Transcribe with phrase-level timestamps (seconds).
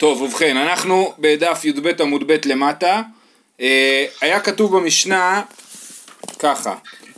[0.00, 3.02] טוב, ובכן, אנחנו בדף י"ב עמוד ב' למטה.
[3.60, 5.42] אה, היה כתוב במשנה
[6.38, 6.74] ככה,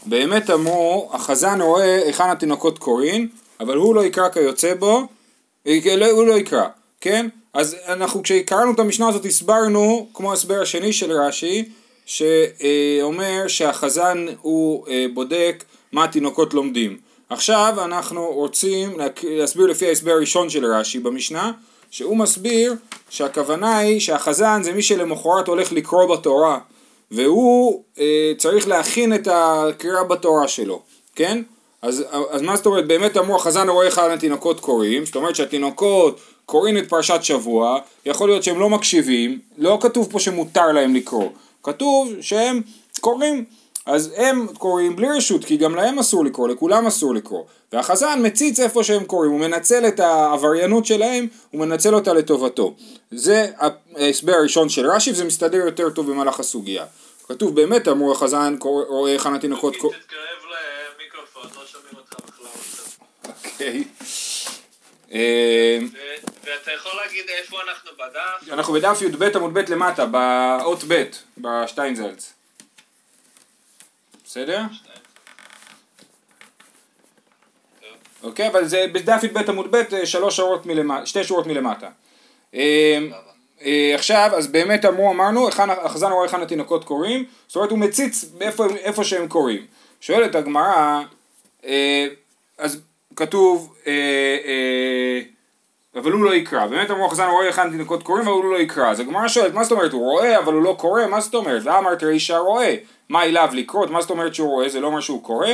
[0.06, 3.28] באמת אמרו, החזן רואה היכן התינוקות קוראים,
[3.60, 5.06] אבל הוא לא יקרא כיוצא בו,
[5.66, 6.66] אה, לא, הוא לא יקרא,
[7.00, 7.28] כן?
[7.54, 11.64] אז אנחנו כשקראנו את המשנה הזאת הסברנו, כמו ההסבר השני של רש"י,
[12.06, 16.98] שאומר שהחזן הוא אה, בודק מה התינוקות לומדים.
[17.30, 21.52] עכשיו אנחנו רוצים להסביר לפי ההסבר הראשון של רש"י במשנה,
[21.92, 22.74] שהוא מסביר
[23.10, 26.58] שהכוונה היא שהחזן זה מי שלמחרת הולך לקרוא בתורה
[27.10, 30.82] והוא אה, צריך להכין את הקריאה בתורה שלו,
[31.14, 31.42] כן?
[31.82, 36.20] אז, אז מה זאת אומרת, באמת אמרו החזן רואה אחד התינוקות קוראים, זאת אומרת שהתינוקות
[36.46, 41.28] קוראים את פרשת שבוע, יכול להיות שהם לא מקשיבים, לא כתוב פה שמותר להם לקרוא,
[41.62, 42.60] כתוב שהם
[43.00, 43.44] קוראים
[43.86, 47.44] אז הם קוראים בלי רשות, כי גם להם אסור לקרוא, לכולם אסור לקרוא.
[47.72, 52.74] והחזן מציץ איפה שהם קוראים, הוא מנצל את העבריינות שלהם, הוא מנצל אותה לטובתו.
[53.10, 53.46] זה
[53.96, 56.84] ההסבר הראשון של רש"י, וזה מסתדר יותר טוב במהלך הסוגיה.
[57.28, 59.74] כתוב באמת, אמרו החזן, רואה איך התינוקות...
[59.74, 59.90] תתקרב
[60.98, 62.46] למיקרופון, לא שומעים אותך בכלל.
[63.44, 63.84] אוקיי.
[66.44, 68.52] ואתה יכול להגיד איפה אנחנו בדף?
[68.52, 71.04] אנחנו בדף י"ב עמוד ב' למטה, באות ב',
[71.38, 72.32] בשטיינזלץ.
[74.32, 74.62] בסדר?
[78.22, 81.88] אוקיי, אבל זה בדף י"ב עמוד ב' שלוש שורות מלמטה, שתי שורות מלמטה.
[82.54, 82.98] אה,
[83.62, 85.48] אה, עכשיו, אז באמת אמרו, אמרנו,
[85.84, 88.24] החזן רואה היכן התינוקות קוראים, זאת אומרת הוא מציץ
[88.78, 89.66] איפה שהם קוראים.
[90.00, 91.02] שואלת הגמרא,
[91.64, 92.06] אה,
[92.58, 92.80] אז
[93.16, 93.74] כתוב,
[95.96, 96.66] אבל הוא לא יקרא.
[96.66, 98.90] באמת אמרו החזן רואה היכן התינוקות קוראים, אבל הוא לא יקרא.
[98.90, 101.06] אז הגמרא שואלת, מה זאת אומרת, הוא רואה אבל הוא לא קורא?
[101.06, 101.64] מה זאת אומרת?
[101.64, 102.76] למה אמרת אישה רואה?
[103.08, 103.90] מה אליו לקרות?
[103.90, 104.68] מה זאת אומרת שהוא רואה?
[104.68, 105.48] זה לא אומר שהוא קורא?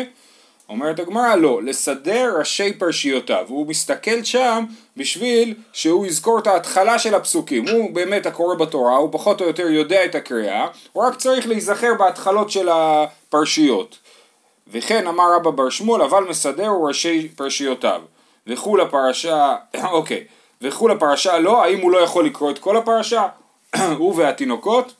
[0.69, 4.65] אומרת הגמרא לא, לסדר ראשי פרשיותיו, הוא מסתכל שם
[4.97, 9.67] בשביל שהוא יזכור את ההתחלה של הפסוקים, הוא באמת הקורא בתורה, הוא פחות או יותר
[9.67, 13.99] יודע את הקריאה, הוא רק צריך להיזכר בהתחלות של הפרשיות.
[14.73, 18.03] וכן אמר רבא בר שמואל, אבל מסדר הוא ראשי פרשיותיו.
[18.49, 19.57] וכו לפרשה,
[19.91, 20.25] אוקיי,
[20.63, 23.27] וכו לפרשה לא, האם הוא לא יכול לקרוא את כל הפרשה?
[23.99, 24.93] הוא והתינוקות?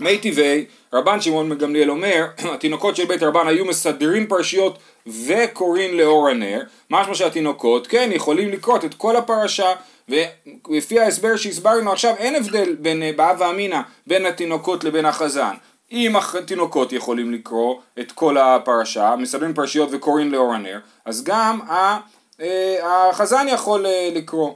[0.00, 4.78] מי טבעי, רבן שמעון גמליאל אומר, התינוקות של בית רבן היו מסדרים פרשיות
[5.26, 9.72] וקוראים לאור הנר, משמע שהתינוקות, כן, יכולים לקרות את כל הפרשה,
[10.08, 15.54] ולפי ההסבר שהסברנו עכשיו, אין הבדל בין באב ואמינא בין התינוקות לבין החזן.
[15.92, 21.98] אם התינוקות יכולים לקרוא את כל הפרשה, מסדרים פרשיות וקוראים לאור הנר, אז גם אה,
[22.82, 24.52] החזן יכול אה, לקרוא.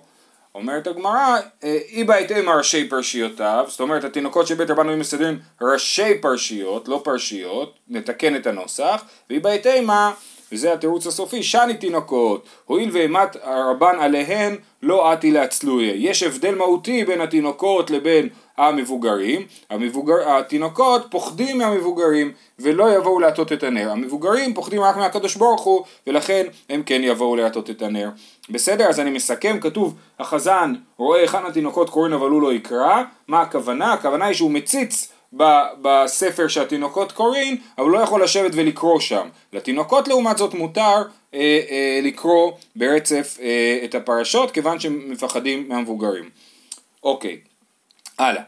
[0.54, 5.38] אומרת הגמרא, אה, אי בהתאם ראשי פרשיותיו, זאת אומרת התינוקות של בית רבנו היו מסדרים
[5.62, 9.88] ראשי פרשיות, לא פרשיות, נתקן את הנוסח, ואי בהתאם
[10.52, 15.92] וזה התירוץ הסופי, שני תינוקות, הואיל ואימת הרבן עליהן לא עתי להצלויה.
[15.96, 18.28] יש הבדל מהותי בין התינוקות לבין
[18.58, 25.62] המבוגרים, המבוגר, התינוקות פוחדים מהמבוגרים ולא יבואו להטות את הנר, המבוגרים פוחדים רק מהקדוש ברוך
[25.62, 28.10] הוא ולכן הם כן יבואו להטות את הנר.
[28.50, 28.88] בסדר?
[28.88, 33.92] אז אני מסכם, כתוב החזן רואה היכן התינוקות קוראים אבל הוא לא יקרא, מה הכוונה?
[33.92, 35.12] הכוונה היא שהוא מציץ
[35.82, 39.28] בספר שהתינוקות קוראים, אבל לא יכול לשבת ולקרוא שם.
[39.52, 41.02] לתינוקות לעומת זאת מותר
[41.34, 46.30] אה, אה, לקרוא ברצף אה, את הפרשות, כיוון שהם מפחדים מהמבוגרים.
[47.02, 47.38] אוקיי,
[48.18, 48.42] הלאה.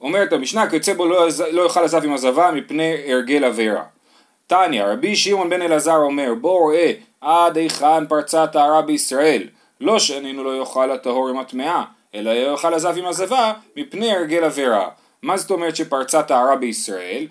[0.00, 3.82] אומרת המשנה, כיוצא בו לא, לא יאכל עזב עם עזבה מפני הרגל עבירה.
[4.46, 9.42] תניא, רבי שמעון בן אלעזר אומר, בוא רואה עד היכן פרצה טהרה בישראל,
[9.80, 11.84] לא שנינו לא יאכל הטהור עם הטמאה,
[12.14, 14.88] אלא יאכל עזב עם עזבה מפני הרגל עבירה.
[15.22, 17.26] מה זאת אומרת שפרצה טהרה בישראל?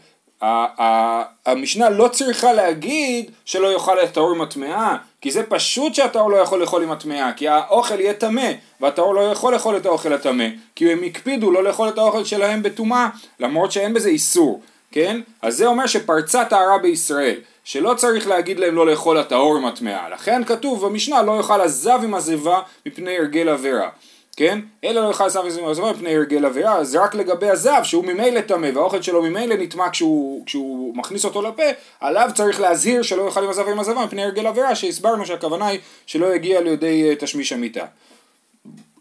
[1.46, 6.38] המשנה לא צריכה להגיד שלא יאכל את הטהור עם הטמאה, כי זה פשוט שהטהור לא
[6.38, 10.46] יכול לאכול עם הטמאה, כי האוכל יהיה טמא, והטהור לא יכול לאכול את האוכל הטמא,
[10.76, 13.10] כי הם הקפידו לא לאכול את האוכל שלהם בטומאה,
[13.40, 15.22] למרות שאין בזה איסור, כן?
[15.42, 20.10] אז זה אומר שפרצה טהרה בישראל, שלא צריך להגיד להם לא לאכול הטהור עם הטמאה,
[20.10, 23.90] לכן כתוב במשנה לא יאכל הזב עם הזבה מפני הרגל עבירה.
[24.36, 24.60] כן?
[24.84, 28.70] אלא לא יאכל זב וזמר מפני הרגל עבירה, זה רק לגבי הזב שהוא ממילא טמא
[28.74, 31.64] והאוכל שלו ממילא נטמע כשהוא, כשהוא מכניס אותו לפה,
[32.00, 35.80] עליו צריך להזהיר שלא יאכל עם הזב ועם הזבה מפני הרגל עבירה, שהסברנו שהכוונה היא
[36.06, 37.86] שלא יגיע לידי אה, תשמיש המיטה.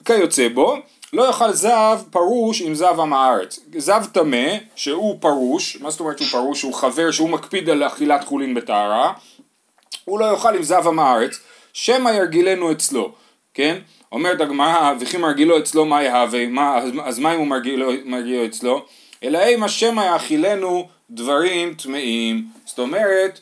[0.04, 0.76] כיוצא בו,
[1.12, 3.58] לא יאכל זב פרוש עם זב עם הארץ.
[3.78, 6.60] זב טמא, שהוא פרוש, מה זאת אומרת שהוא פרוש?
[6.60, 9.12] שהוא חבר שהוא מקפיד על אכילת חולין בטהרה,
[10.04, 11.38] הוא לא יאכל עם זב עם הארץ,
[11.72, 13.12] שמא ירגילנו אצלו,
[13.54, 13.78] כן?
[14.12, 18.84] אומרת הגמרא, וכי מרגילו אצלו מה יהווה, מה, אז מה אם הוא מרגילו, מרגילו אצלו?
[19.24, 22.44] אלא אימה שמא יאכילנו דברים טמאים.
[22.64, 23.40] זאת אומרת,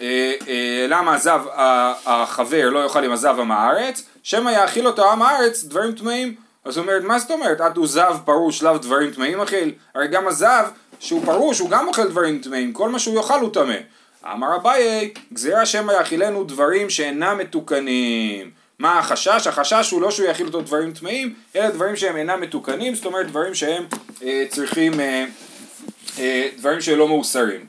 [0.00, 1.42] אה, אה, למה הזב,
[2.06, 4.08] החבר לא יאכל עם הזב עם הארץ?
[4.22, 6.34] שמא יאכיל אותו עם הארץ דברים טמאים.
[6.64, 7.60] אז אומרת, מה זאת אומרת?
[7.60, 9.72] את הוא זב פרוש לאו דברים טמאים אכיל?
[9.94, 10.64] הרי גם הזב,
[11.00, 13.76] שהוא פרוש, הוא גם אוכל דברים טמאים, כל מה שהוא יאכל הוא טמא.
[14.32, 18.50] אמר אביי, גזירה שמא יאכילנו דברים שאינם מתוקנים.
[18.78, 19.46] מה החשש?
[19.46, 23.26] החשש הוא לא שהוא יאכיל אותו דברים טמאים, אלא דברים שהם אינם מתוקנים, זאת אומרת
[23.26, 23.86] דברים שהם
[24.22, 25.24] אה, צריכים, אה,
[26.18, 27.66] אה, דברים שלא מאוסרים.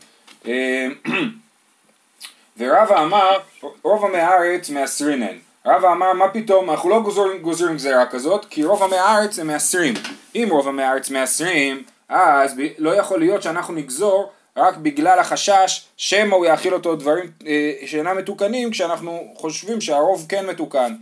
[0.48, 0.88] אה,
[2.58, 3.38] ורבא אמר,
[3.84, 5.38] רוב עמי הארץ מאסרינן.
[5.66, 9.48] רבא אמר, מה פתאום, אנחנו לא גוזרים, גוזרים גזירה כזאת, כי רוב עמי הארץ הם
[9.48, 9.94] מאסרים.
[10.36, 15.86] אם רוב עמי הארץ מאסרים, אז ב- לא יכול להיות שאנחנו נגזור רק בגלל החשש
[15.98, 20.94] שמא הוא יאכיל אותו דברים אה, שאינם מתוקנים, כשאנחנו חושבים שהרוב כן מתוקן.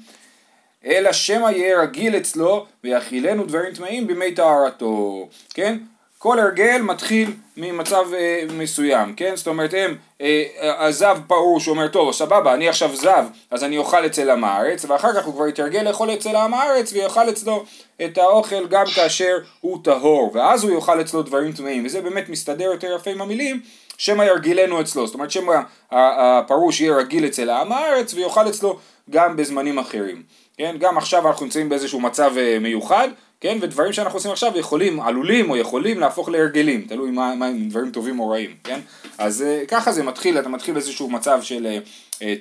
[0.86, 5.78] אלא שמא יהיה רגיל אצלו ויאכילנו דברים טמאים בימי טהרתו, כן?
[6.26, 9.36] כל הרגל מתחיל ממצב אה, מסוים, כן?
[9.36, 10.44] זאת אומרת, הם, אה,
[10.88, 15.14] הזב פרוש אומר, טוב, סבבה, אני עכשיו זב, אז אני אוכל אצל עם הארץ, ואחר
[15.14, 17.66] כך הוא כבר יתרגל לאכול אצל עם הארץ, ויאכל אצלו
[18.06, 22.72] את האוכל גם כאשר הוא טהור, ואז הוא יאכל אצלו דברים טמאים, וזה באמת מסתדר
[22.72, 23.62] יותר יפה עם המילים,
[23.98, 25.56] שמא ירגילנו אצלו, זאת אומרת שמא
[25.92, 28.80] הפרוש יהיה רגיל אצל העם הארץ, ויאכל אצלו
[29.10, 30.24] גם בזמנים אחרים,
[30.58, 30.76] כן?
[30.80, 33.08] גם עכשיו אנחנו נמצאים באיזשהו מצב אה, מיוחד,
[33.42, 37.70] כן, ודברים שאנחנו עושים עכשיו יכולים, עלולים או יכולים להפוך להרגלים, תלוי מה, מה הם
[37.70, 38.80] דברים טובים או רעים, כן?
[39.18, 41.80] אז uh, ככה זה מתחיל, אתה מתחיל באיזשהו מצב של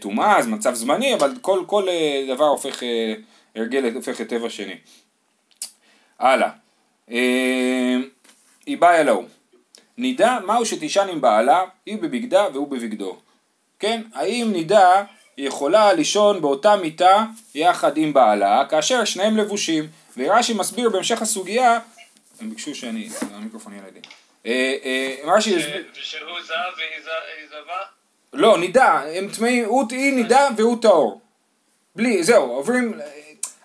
[0.01, 2.85] טומאה, uh, uh, מצב זמני, אבל כל, כל uh, דבר הופך, uh,
[3.57, 4.75] הרגל הופך לטבע שני.
[6.19, 6.51] הלאה.
[7.09, 7.13] Uh,
[8.67, 9.25] איבאי אלוהו.
[9.99, 13.17] נידה מהו שתישן עם בעלה, היא בבגדה והוא בבגדו.
[13.79, 14.03] כן?
[14.15, 15.05] האם נידה
[15.39, 17.25] יכולה לישון באותה מיטה
[17.55, 19.85] יחד עם בעלה, כאשר שניהם לבושים.
[20.17, 21.79] ורש"י מסביר בהמשך הסוגיה,
[22.41, 24.01] הם ביקשו שאני, המיקרופון יהיה לידי.
[25.25, 25.85] רש"י הסביר...
[25.93, 27.79] ושהוא זב והיא זבה?
[28.33, 31.21] לא, נידה, הם טמאים, היא נידה והוא טהור.
[31.97, 33.01] בלי, זהו, עוברים,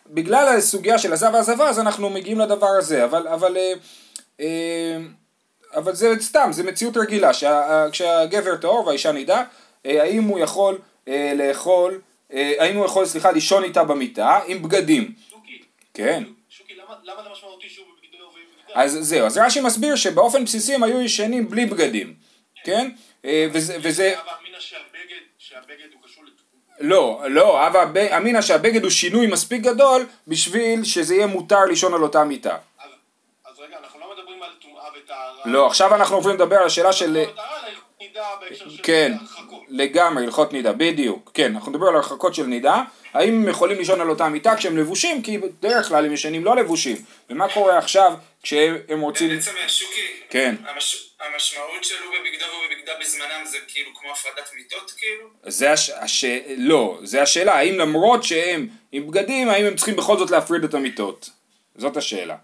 [0.07, 3.57] בגלל הסוגיה של הזב והזבה, אז אנחנו מגיעים לדבר הזה, אבל, אבל,
[5.75, 7.31] אבל זה סתם, זה מציאות רגילה,
[7.92, 9.44] כשהגבר טהור והאישה נידה,
[9.86, 10.78] האם הוא יכול
[11.36, 15.13] לאכול, האם הוא יכול, סליחה, לישון איתה במיטה עם בגדים.
[15.94, 16.24] כן.
[17.03, 18.81] למה זה משמעותי שהוא בבגדו בבגדה?
[18.81, 22.15] אז זהו, אז רש"י מסביר שבאופן בסיסי הם היו ישנים בלי בגדים,
[22.63, 22.91] כן?
[23.25, 24.15] אה, וזה.
[26.80, 32.03] לא, לא, הווה אמינא שהבגד הוא שינוי מספיק גדול בשביל שזה יהיה מותר לישון על
[32.03, 32.57] אותה מיטה.
[33.45, 35.42] אז רגע, אנחנו לא מדברים על טומאה וטהרה.
[35.45, 37.25] לא, עכשיו אנחנו עוברים לדבר על השאלה של...
[38.83, 39.13] כן.
[39.69, 42.83] לגמרי, הלכות נידה, בדיוק, כן, אנחנו נדבר על הרחקות של נידה,
[43.13, 46.56] האם הם יכולים לישון על אותה מיטה כשהם לבושים, כי בדרך כלל הם ישנים לא
[46.56, 46.97] לבושים,
[47.29, 48.13] ומה קורה עכשיו
[48.44, 49.29] כשהם רוצים...
[49.29, 50.56] בעצם שוקי, כן.
[50.67, 51.09] המש...
[51.19, 55.29] המשמעות של הוא בבגדה והוא בבגדה בזמנם זה כאילו כמו הפרדת מיטות כאילו?
[55.44, 55.89] זה הש...
[55.89, 56.25] הש...
[56.57, 60.73] לא, זה השאלה, האם למרות שהם עם בגדים, האם הם צריכים בכל זאת להפריד את
[60.73, 61.29] המיטות?
[61.75, 62.35] זאת השאלה.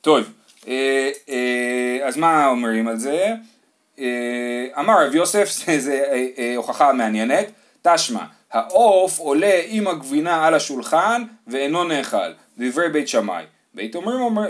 [0.00, 0.24] טוב,
[0.68, 3.28] אה, אה, אז מה אומרים על זה?
[3.98, 5.48] אה, אמר רב יוסף,
[5.78, 7.46] זה אה, אה, הוכחה מעניינת,
[7.82, 13.44] תשמע, העוף עולה עם הגבינה על השולחן ואינו נאכל, דברי בית שמאי.
[13.74, 13.96] בית,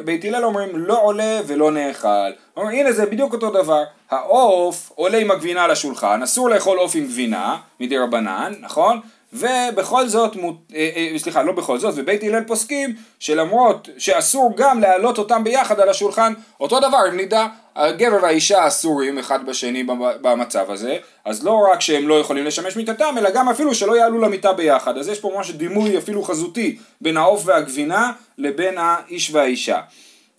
[0.05, 2.31] בית הלל אומרים לא עולה ולא נאכל.
[2.57, 6.93] אומרים הנה זה בדיוק אותו דבר, העוף עולה עם הגבינה על השולחן, אסור לאכול עוף
[6.95, 9.01] עם גבינה מדי רבנן, נכון?
[9.37, 10.37] ובכל זאת,
[10.75, 15.81] אה, אה, סליחה לא בכל זאת, ובית הלל פוסקים שלמרות שאסור גם להעלות אותם ביחד
[15.81, 17.47] על השולחן, אותו דבר אם נדע,
[17.77, 22.77] הגבר והאישה אסורים אחד בשני במ- במצב הזה, אז לא רק שהם לא יכולים לשמש
[22.77, 26.79] מיטתם, אלא גם אפילו שלא יעלו למיטה ביחד, אז יש פה ממש דימוי אפילו חזותי
[27.01, 29.81] בין העוף והגבינה לבין האיש והאישה.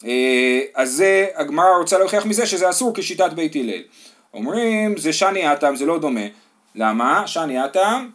[0.05, 3.81] אה, אז זה, הגמרא רוצה להוכיח מזה שזה אסור כשיטת בית הלל.
[4.33, 6.21] אומרים זה שני אטם, זה לא דומה.
[6.75, 7.27] למה?
[7.27, 8.07] שני אטם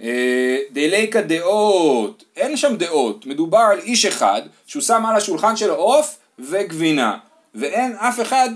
[0.00, 5.74] אה, דליקה דעות, אין שם דעות, מדובר על איש אחד שהוא שם על השולחן שלו
[5.74, 7.18] עוף וגבינה.
[7.54, 8.48] ואין אף אחד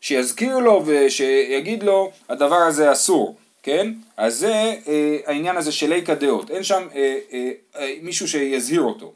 [0.00, 3.92] שיזכיר לו ושיגיד לו הדבר הזה אסור, כן?
[4.16, 8.82] אז זה אה, העניין הזה של ליקה דעות, אין שם אה, אה, אה, מישהו שיזהיר
[8.82, 9.12] אותו.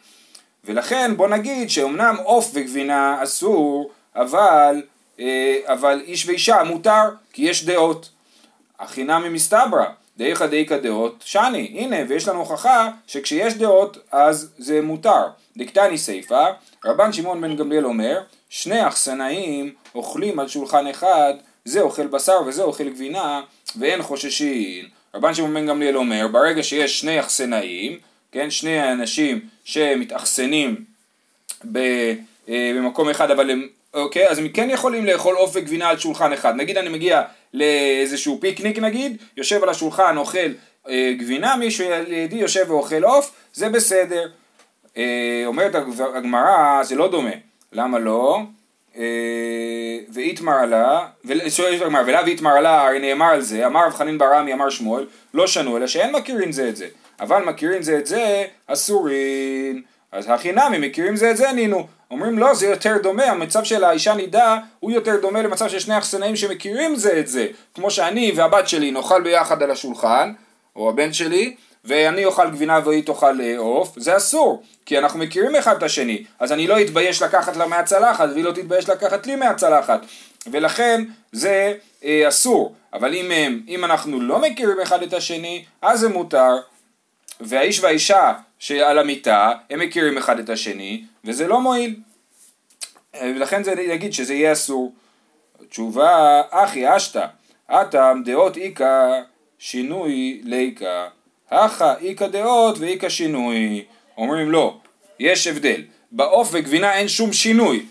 [0.65, 4.83] ולכן בוא נגיד שאומנם עוף וגבינה אסור אבל,
[5.21, 8.09] אה, אבל איש ואישה מותר כי יש דעות.
[8.79, 9.85] החינמי מסתברא,
[10.19, 15.23] דאיכא דאיכא דעות, שני, הנה, ויש לנו הוכחה שכשיש דעות אז זה מותר.
[15.57, 16.51] דקתני סיפא,
[16.85, 18.21] רבן שמעון בן גמליאל אומר,
[18.51, 23.41] שני אכסנאים אוכלים על שולחן אחד, זה אוכל בשר וזה אוכל גבינה,
[23.79, 24.89] ואין חוששין.
[25.15, 27.99] רבן שמעון בן גמליאל אומר, ברגע שיש שני אכסנאים,
[28.33, 30.85] כן, שני אנשים שמתאכסנים
[31.77, 32.15] אה,
[32.49, 36.55] במקום אחד אבל הם, אוקיי, אז הם כן יכולים לאכול עוף וגבינה על שולחן אחד.
[36.57, 37.23] נגיד אני מגיע
[37.55, 40.53] לאיזשהו פיקניק נגיד, יושב על השולחן אוכל
[40.89, 44.29] אה, גבינה, מישהו לידי יושב ואוכל עוף, זה בסדר.
[44.97, 45.75] אה, אומרת
[46.15, 47.31] הגמרא, זה לא דומה.
[47.73, 48.41] למה לא?
[48.97, 51.07] אה, ואיתמר עלה,
[51.49, 55.47] שואלת ולאו איתמר עלה, הרי נאמר על זה, אמר רב חנין ברמי, אמר שמואל, לא
[55.47, 56.87] שנו, אלא שאין מכירים זה את זה.
[57.21, 59.83] אבל מכירים זה את זה, אסורים.
[60.13, 61.87] אז הכי נמי, מכירים זה את זה, נינו.
[62.11, 65.99] אומרים לא, זה יותר דומה, המצב של האישה נידה הוא יותר דומה למצב של שני
[65.99, 67.47] אכסנאים שמכירים זה את זה.
[67.75, 70.33] כמו שאני והבת שלי נאכל ביחד על השולחן,
[70.77, 75.57] או הבן שלי, ואני אוכל גבינה והיא תאכל אה, עוף, זה אסור, כי אנחנו מכירים
[75.57, 79.37] אחד את השני, אז אני לא אתבייש לקחת לה מהצלחת והיא לא תתבייש לקחת לי
[79.37, 80.01] מהצלחת,
[80.47, 86.01] ולכן זה אה, אסור, אבל אם, הם, אם אנחנו לא מכירים אחד את השני, אז
[86.01, 86.57] זה מותר,
[87.41, 88.33] והאיש והאישה
[88.67, 91.97] שעל המיטה, הם מכירים אחד את השני, וזה לא מועיל,
[93.15, 94.95] אה, ולכן זה יגיד שזה יהיה אסור.
[95.69, 97.27] תשובה, אחי אשתא,
[97.71, 99.21] אטם דעות איכא
[99.59, 101.07] שינוי ליקא
[101.51, 103.85] הכא איכא דעות ואיכא שינוי.
[104.17, 104.77] אומרים לא,
[105.19, 105.83] יש הבדל.
[106.13, 107.87] בעוף וגבינה אין שום שינוי.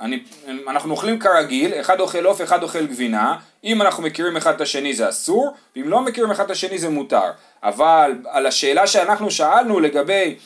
[0.00, 0.22] אני,
[0.68, 4.94] אנחנו אוכלים כרגיל, אחד אוכל עוף, אחד אוכל גבינה, אם אנחנו מכירים אחד את השני
[4.94, 7.30] זה אסור, ואם לא מכירים אחד את השני זה מותר.
[7.62, 10.36] אבל על השאלה שאנחנו שאלנו לגבי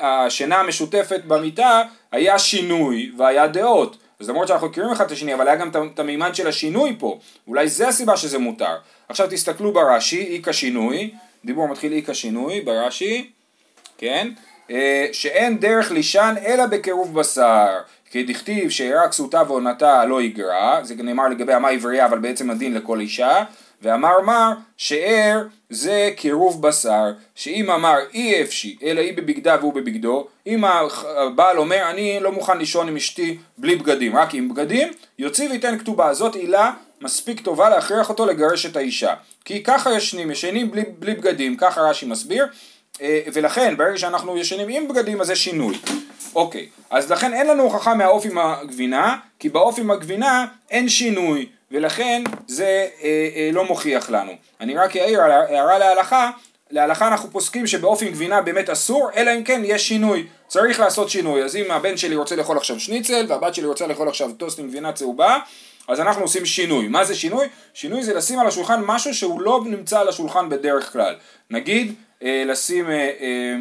[0.00, 1.82] השינה המשותפת במיטה,
[2.12, 3.96] היה שינוי והיה דעות.
[4.20, 7.18] אז למרות שאנחנו מכירים אחד את השני, אבל היה גם את המימד של השינוי פה.
[7.48, 8.76] אולי זה הסיבה שזה מותר.
[9.08, 11.10] עכשיו תסתכלו ברש"י, איכא שינוי,
[11.44, 13.30] דיבור מתחיל איכא שינוי ברש"י,
[13.98, 14.28] כן?
[14.70, 17.78] אה, שאין דרך לישן אלא בקירוב בשר.
[18.10, 22.74] כי דכתיב שאירע כסותה ועונתה לא יגרע, זה נאמר לגבי אמה עברייה אבל בעצם הדין
[22.74, 23.44] לכל אישה,
[23.82, 30.26] ואמר מר שאר זה קירוב בשר, שאם אמר אי אפשי אלא היא בבגדה והוא בבגדו,
[30.46, 34.88] אם הבעל אומר אני לא מוכן לישון עם אשתי בלי בגדים, רק עם בגדים,
[35.18, 39.14] יוציא וייתן כתובה, זאת עילה מספיק טובה להכריח אותו לגרש את האישה,
[39.44, 42.46] כי ככה ישנים, ישנים בלי, בלי בגדים, ככה רש"י מסביר,
[43.32, 45.78] ולכן ברגע שאנחנו ישנים עם בגדים אז זה שינוי.
[46.34, 51.46] אוקיי, אז לכן אין לנו הוכחה מהעוף עם הגבינה, כי בעוף עם הגבינה אין שינוי,
[51.70, 54.32] ולכן זה אה, אה, לא מוכיח לנו.
[54.60, 56.30] אני רק אעיר על הערה להלכה,
[56.70, 60.26] להלכה אנחנו פוסקים שבעוף עם גבינה באמת אסור, אלא אם כן יש שינוי.
[60.48, 61.42] צריך לעשות שינוי.
[61.42, 64.68] אז אם הבן שלי רוצה לאכול עכשיו שניצל, והבת שלי רוצה לאכול עכשיו טוסט עם
[64.68, 65.38] גבינה צהובה,
[65.88, 66.88] אז אנחנו עושים שינוי.
[66.88, 67.46] מה זה שינוי?
[67.74, 71.14] שינוי זה לשים על השולחן משהו שהוא לא נמצא על השולחן בדרך כלל.
[71.50, 72.90] נגיד, אה, לשים...
[72.90, 73.56] אה, אה,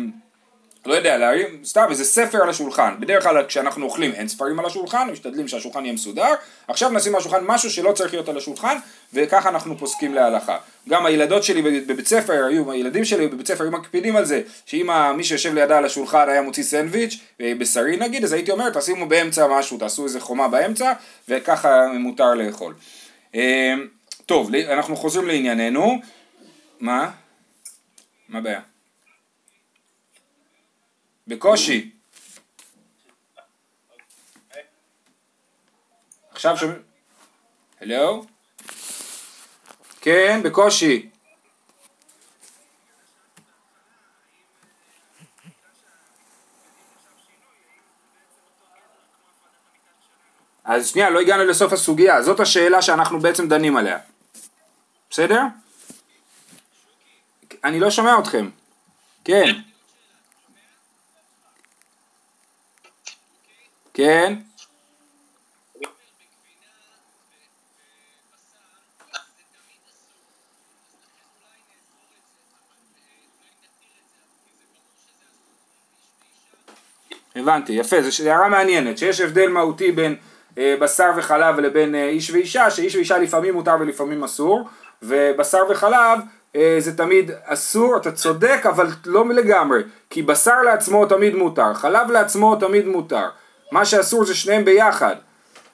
[0.85, 2.95] לא יודע, להרים סתם איזה ספר על השולחן.
[2.99, 6.33] בדרך כלל כשאנחנו אוכלים אין ספרים על השולחן, משתדלים שהשולחן יהיה מסודר.
[6.67, 8.77] עכשיו נשים על השולחן משהו שלא צריך להיות על השולחן,
[9.13, 10.57] וככה אנחנו פוסקים להלכה.
[10.89, 14.89] גם הילדות שלי בבית ספר, היו, הילדים שלי בבית ספר היו מקפידים על זה, שאם
[15.17, 19.05] מי שיושב לידה על השולחן היה מוציא סנדוויץ', אה, בשרי נגיד, אז הייתי אומר, תשימו
[19.05, 20.93] באמצע משהו, תעשו איזה חומה באמצע,
[21.29, 22.73] וככה מותר לאכול.
[23.35, 23.73] אה,
[24.25, 25.99] טוב, אנחנו חוזרים לענייננו.
[26.79, 27.09] מה?
[28.29, 28.61] מה הבעיה?
[31.27, 31.91] בקושי.
[36.31, 36.81] עכשיו שומעים...
[37.81, 38.25] הלו?
[40.01, 41.09] כן, בקושי.
[50.63, 53.97] אז שנייה, לא הגענו לסוף הסוגיה, זאת השאלה שאנחנו בעצם דנים עליה.
[55.09, 55.41] בסדר?
[57.63, 58.49] אני לא שומע אתכם.
[59.23, 59.55] כן.
[63.93, 64.33] כן?
[77.35, 80.15] הבנתי, יפה, זו הערה מעניינת, שיש הבדל מהותי בין
[80.57, 84.69] אה, בשר וחלב לבין אה, איש ואישה, שאיש ואישה לפעמים מותר ולפעמים אסור,
[85.01, 86.19] ובשר וחלב
[86.53, 92.55] זה תמיד אסור, אתה צודק, אבל לא לגמרי, כי בשר לעצמו תמיד מותר, חלב לעצמו
[92.55, 93.29] תמיד מותר,
[93.71, 95.15] מה שאסור זה שניהם ביחד.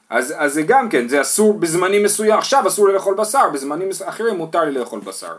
[0.10, 3.90] אז, אז זה גם כן, זה אסור בזמנים מסוים, עכשיו אסור לי לאכול בשר, בזמנים
[4.06, 5.36] אחרים מותר לי לאכול בשר.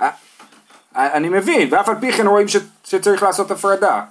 [0.00, 0.10] אה,
[0.96, 4.04] אני מבין, ואף על פי כן רואים ש, שצריך לעשות הפרדה.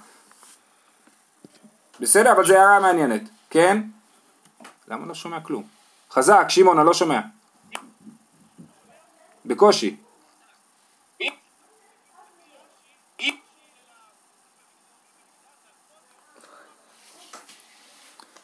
[2.00, 3.82] בסדר, אבל זה הערה מעניינת, כן?
[4.88, 5.79] למה לא שומע כלום?
[6.12, 7.20] חזק, שמעון, אני לא שומע.
[9.46, 9.96] בקושי.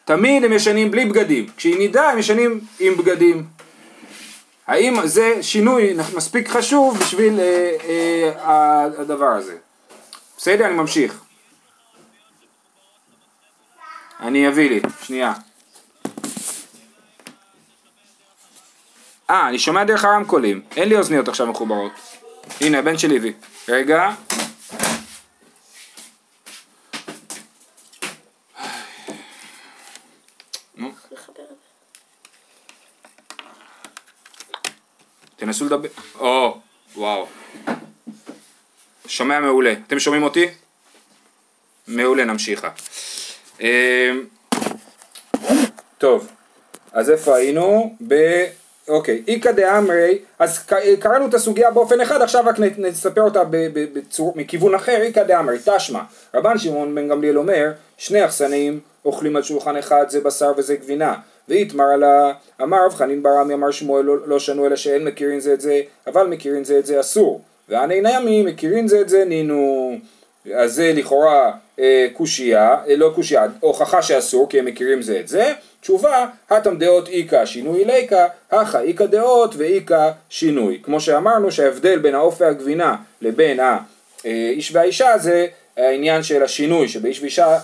[0.05, 3.47] תמיד הם ישנים בלי בגדים, כשהיא נידה הם ישנים עם בגדים.
[4.67, 7.77] האם זה שינוי מספיק חשוב בשביל אה,
[8.45, 9.57] אה, הדבר הזה?
[10.37, 11.21] בסדר, אני ממשיך.
[14.21, 15.33] אני אביא לי, שנייה.
[19.31, 21.93] אה, אני שומע דרך הרמקולים, אין לי אוזניות עכשיו מחוברות.
[22.61, 23.33] הנה הבן שלי הביא.
[23.69, 24.11] רגע.
[35.37, 35.89] תנסו לדבר.
[36.19, 36.61] או,
[36.97, 37.27] וואו.
[39.07, 39.75] שומע מעולה.
[39.87, 40.47] אתם שומעים אותי?
[41.87, 42.69] מעולה, נמשיכה.
[43.61, 43.67] אמ,
[45.99, 46.29] טוב,
[46.93, 47.97] אז איפה היינו?
[48.09, 48.15] ב...
[48.89, 50.67] אוקיי, איכא דאמרי, אז
[51.01, 56.01] קראנו את הסוגיה באופן אחד, עכשיו רק נספר אותה בצור, מכיוון אחר, איכא דאמרי, תשמע,
[56.35, 61.15] רבן שמעון בן גמליאל אומר, שני אכסנים אוכלים על שולחן אחד, זה בשר וזה גבינה,
[61.49, 65.53] ואיתמר עלה, אמר רב חנין ברמי, אמר שמואל, לא, לא שנו אלא שאין מכירין זה
[65.53, 69.93] את זה, אבל מכירין זה את זה אסור, והני נמי, מכירין זה את זה נינו,
[70.55, 75.29] אז זה לכאורה אה, קושייה, אה, לא קושייה, הוכחה שאסור כי הם מכירים זה את
[75.29, 75.53] זה,
[75.87, 80.81] תשובה, הטם דעות איכא שינוי ליקא, הכא איכא דעות ואיכא שינוי.
[80.83, 83.61] כמו שאמרנו שההבדל בין העוף והגבינה לבין
[84.25, 87.59] האיש והאישה זה העניין של השינוי, שבאיש ואישה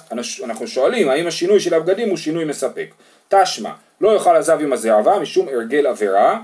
[0.45, 2.87] אנחנו שואלים האם השינוי של הבגדים הוא שינוי מספק.
[3.29, 6.41] תשמע, לא יאכל הזב עם הזרעבה משום הרגל עבירה,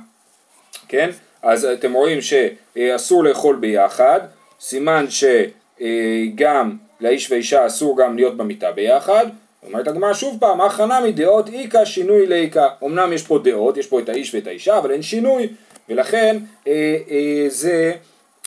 [0.88, 1.10] כן?
[1.42, 4.20] אז אתם רואים שאסור לאכול ביחד,
[4.60, 9.26] סימן שגם לאיש ואישה אסור גם להיות במיטה ביחד.
[9.66, 12.68] אומרת הגמרא שוב פעם, הכנה מדעות איכא שינוי ליקא.
[12.84, 15.48] אמנם יש פה דעות, יש פה את האיש ואת האישה, אבל אין שינוי,
[15.88, 16.36] ולכן
[16.66, 16.72] אה,
[17.10, 17.92] אה, זה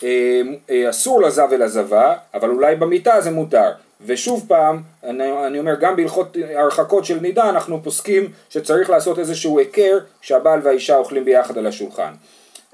[0.04, 0.40] אה,
[0.70, 3.70] אה, אסור לזב ולזבה, אבל אולי במיטה זה מותר.
[4.06, 9.58] ושוב פעם, אני, אני אומר, גם בהלכות הרחקות של נידה אנחנו פוסקים שצריך לעשות איזשהו
[9.58, 12.12] היכר שהבעל והאישה אוכלים ביחד על השולחן.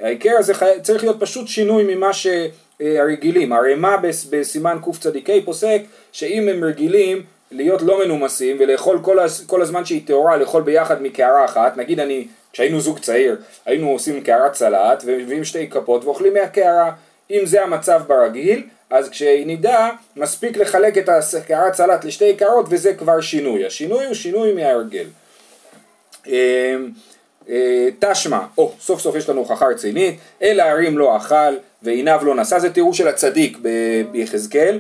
[0.01, 0.71] ההיכר הזה חי...
[0.83, 3.53] צריך להיות פשוט שינוי ממה שהרגילים.
[3.53, 5.11] הרמ"א בס- בסימן קצ"ה
[5.45, 5.81] פוסק
[6.13, 9.45] שאם הם רגילים להיות לא מנומסים ולאכול כל, הז...
[9.47, 13.37] כל הזמן שהיא טהורה לאכול ביחד מקערה אחת, נגיד אני, כשהיינו זוג צעיר,
[13.67, 16.93] היינו עושים קערת סלט ומביאים שתי כפות ואוכלים מהקערה.
[17.31, 23.21] אם זה המצב ברגיל, אז כשנידע, מספיק לחלק את הקערת סלט לשתי קערות וזה כבר
[23.21, 23.67] שינוי.
[23.67, 25.05] השינוי הוא שינוי מההרגל.
[26.29, 26.77] אה,
[27.49, 32.35] אה, תשמע, או, סוף סוף יש לנו הוכחה רצינית, אל הערים לא אכל ועיניו לא
[32.35, 33.59] נשא, זה תיאור של הצדיק
[34.11, 34.79] ביחזקאל,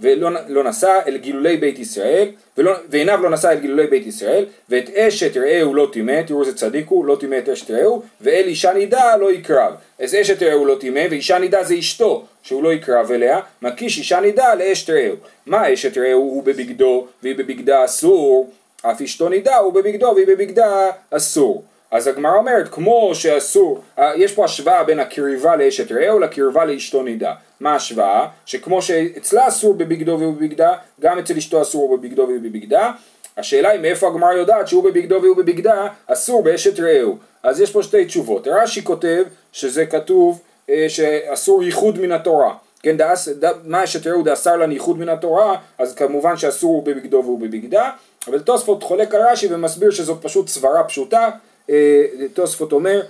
[0.00, 2.28] ולא לא נשא אל גילולי בית ישראל,
[2.58, 6.54] ולא, ועיניו לא נשא אל גילולי בית ישראל, ואת אשת רעהו לא טימא, תראו איזה
[6.54, 9.72] צדיק הוא, לא טימא את אשת רעהו, ואל אישה נידה לא יקרב.
[10.00, 14.20] אז אשת רעהו לא טימא, ואישה נידה זה אשתו, שהוא לא יקרב אליה, מקיש אישה
[14.20, 15.16] נידה לאשת רעהו.
[15.46, 18.50] מה אשת רעהו הוא בבגדו, והיא בבגדה אסור,
[18.82, 21.64] אף אשתו נידה הוא בבגדו, והיא בבגדה אסור.
[21.90, 27.02] אז הגמרא אומרת, כמו שאסור, אה, יש פה השוואה בין הקרבה לאשת רעהו לקרבה לאשתו
[27.02, 27.34] נידה.
[27.60, 28.26] מה ההשוואה?
[28.46, 32.92] שכמו שאצלה אסור בבגדו ובבגדה, גם אצל אשתו אסור בבגדו ובבגדה.
[33.36, 37.18] השאלה היא מאיפה הגמרא יודעת שהוא בבגדו והוא בבגדה, אסור באשת רעהו.
[37.42, 38.48] אז יש פה שתי תשובות.
[38.48, 42.54] רש"י כותב שזה כתוב אה, שאסור ייחוד מן התורה.
[42.82, 46.84] כן, דאס, ד, מה אשת רעהו דאסר לן ייחוד מן התורה, אז כמובן שאסור הוא
[46.84, 47.90] בבגדו והוא בבגדה.
[48.28, 51.30] אבל תוספות חולק על רש"י ומסביר שזאת פשוט סברה פשוטה.
[51.70, 53.02] אה, תוספות אומר,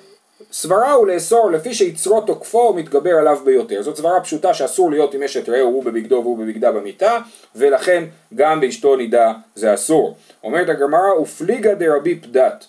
[0.52, 3.82] סברה הוא לאסור לפי שיצרו תוקפו מתגבר עליו ביותר.
[3.82, 7.18] זאת סברה פשוטה שאסור להיות עם אשת רעהו הוא בבגדו והוא בבגדה במיטה,
[7.56, 10.16] ולכן גם באשתו נידה זה אסור.
[10.44, 12.64] אומרת הגמרא, ופליגה דרבי פדת.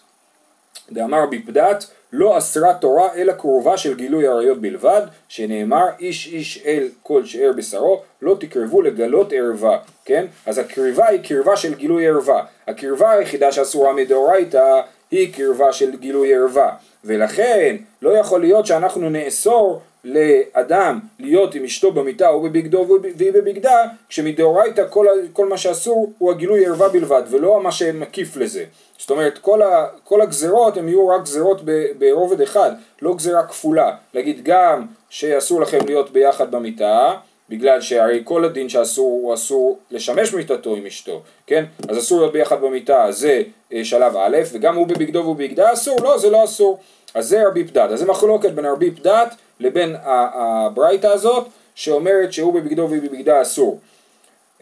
[0.92, 1.86] דאמר רבי פדת,
[2.18, 7.52] לא אסרה תורה אלא קרובה של גילוי עריות בלבד, שנאמר איש איש אל כל שאר
[7.58, 10.26] בשרו, לא תקרבו לגלות ערווה, כן?
[10.46, 12.46] אז הקרבה היא קרבה של גילוי ערווה.
[12.68, 16.72] הקרבה היחידה שאסורה מדאורייתא היא קרבה של גילוי ערווה.
[17.06, 22.88] ולכן לא יכול להיות שאנחנו נאסור לאדם להיות עם אשתו במיטה או בבגדו
[23.18, 28.66] והיא בבגדה, כשמדאורייתא כל, כל מה שאסור הוא הגילוי ערווה בלבד, ולא מה שמקיף לזה.
[28.98, 31.62] זאת אומרת, כל, ה, כל הגזרות הן יהיו רק גזרות
[31.98, 33.96] ברובד אחד, לא גזרה כפולה.
[34.14, 37.14] להגיד גם שאסור לכם להיות ביחד במיטה,
[37.50, 41.66] בגלל שהרי כל הדין שאסור הוא אסור לשמש מיטתו עם אשתו, כן?
[41.90, 45.98] אז אסור להיות ביחד במיטה זה אה, שלב א', וגם הוא בבגדו והוא בבגדה אסור?
[46.04, 46.80] לא, זה לא אסור.
[47.14, 47.92] אז זה רבי פדת.
[47.92, 53.80] אז זה מחלוקת בין רבי פדת לבין הברייתא הזאת, שאומרת שהוא בבגדו והיא בבגדה אסור.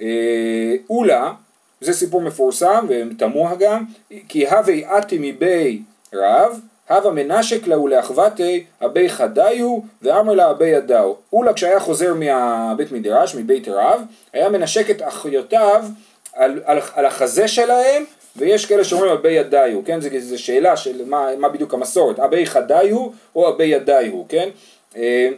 [0.02, 1.34] אה, אולה,
[1.82, 3.84] זה סיפור מפורסם ותמוה גם,
[4.28, 5.82] כי הווי אתי מבי
[6.14, 11.18] רב, הווה מנשק לה ולאחוותי אבי חדיו ואמר לה אבי ידהו.
[11.34, 14.02] אולה כשהיה חוזר מהבית מדרש, מבית רב,
[14.34, 15.86] היה מנשק את אחיותיו
[16.34, 18.04] על, על, על החזה שלהם
[18.36, 20.00] ויש כאלה שאומרים אבי ידיו, כן?
[20.20, 24.50] זו שאלה של מה, מה בדיוק המסורת, אבי חדיו או אבי ידיו, כן?
[24.98, 25.30] אה,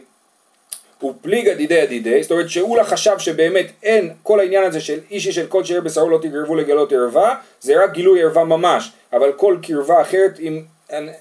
[1.04, 5.34] ופליגה דידי הדידי, זאת אומרת שאולה חשב שבאמת אין כל העניין הזה של איש איש
[5.34, 9.56] של כל שאר בשרו לא תגרבו לגלות ערווה, זה רק גילוי ערווה ממש, אבל כל
[9.62, 10.62] קרבה אחרת עם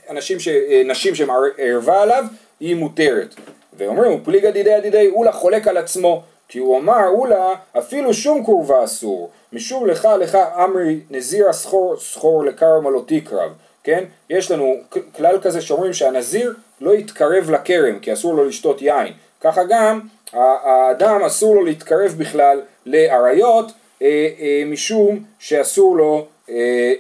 [0.10, 0.48] אנשים ש...
[0.86, 2.26] נשים שהן ערווה עליו,
[2.60, 3.36] היא מותרת.
[3.78, 8.84] ואומרים, פליגא דידי דידי, אולה חולק על עצמו, כי הוא אמר, אולה, אפילו שום קורבה
[8.84, 13.52] אסור, משום לך לך אמרי נזיר הסחור סחור לכרם הלא תקרב,
[13.86, 14.04] כן?
[14.30, 14.76] יש לנו
[15.16, 19.14] כלל כזה שאומרים שהנזיר לא יתקרב לכרם, כי אסור לו לשתות יין.
[19.42, 20.00] ככה גם
[20.34, 23.72] האדם אסור לו להתקרב בכלל לאריות,
[24.02, 26.94] אה, אה, משום שאסור לו אה,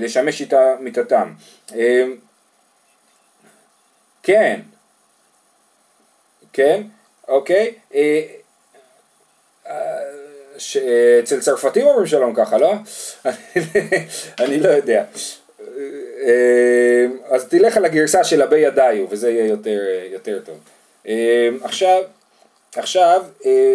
[0.00, 1.32] לשמש איתה מיתתם.
[4.22, 4.60] כן,
[6.52, 6.82] כן,
[7.28, 7.74] אוקיי,
[11.22, 12.74] אצל צרפתים אומרים שלום ככה, לא?
[14.44, 15.04] אני לא יודע.
[16.24, 19.80] אה, אז תלך על הגרסה של אבי ידיו, וזה יהיה יותר,
[20.12, 20.58] יותר טוב.
[21.08, 22.02] אה, עכשיו,
[22.76, 23.74] עכשיו, אה,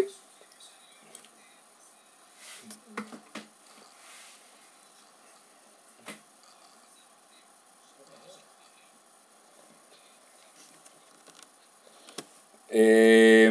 [12.73, 13.49] אה,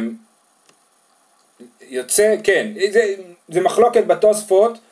[1.81, 3.15] יוצא, כן, זה,
[3.49, 4.88] זה מחלוקת בתוספות, אה, אה,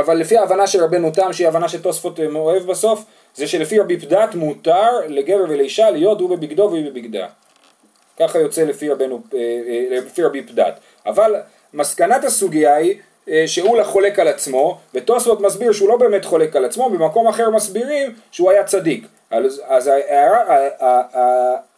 [0.00, 4.00] אבל לפי ההבנה של רבנו תם, שהיא הבנה שתוספות אה, אוהב בסוף, זה שלפי רבי
[4.00, 7.26] פדת מותר לגבר ולאישה להיות הוא בבגדו והיא בבגדה.
[8.20, 10.80] ככה יוצא לפי רבנו, אה, אה, לפי רבי פדת.
[11.06, 11.34] אבל
[11.74, 12.94] מסקנת הסוגיה היא
[13.28, 17.50] אה, שאולה חולק על עצמו, ותוספות מסביר שהוא לא באמת חולק על עצמו, במקום אחר
[17.50, 19.06] מסבירים שהוא היה צדיק.
[19.30, 19.90] אז,